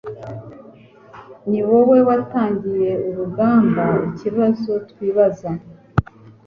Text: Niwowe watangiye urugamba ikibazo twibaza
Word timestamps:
Niwowe 1.49 1.97
watangiye 2.09 2.91
urugamba 3.09 3.85
ikibazo 4.09 4.71
twibaza 4.89 5.49